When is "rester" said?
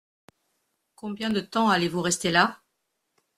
2.01-2.31